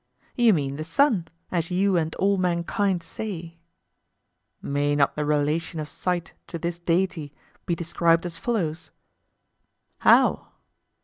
You 0.35 0.51
mean 0.55 0.77
the 0.77 0.83
sun, 0.83 1.27
as 1.51 1.69
you 1.69 1.95
and 1.95 2.15
all 2.15 2.35
mankind 2.35 3.03
say. 3.03 3.59
May 4.59 4.95
not 4.95 5.15
the 5.15 5.25
relation 5.25 5.79
of 5.79 5.87
sight 5.87 6.33
to 6.47 6.57
this 6.57 6.79
deity 6.79 7.35
be 7.67 7.75
described 7.75 8.25
as 8.25 8.35
follows? 8.35 8.89
How? 9.99 10.47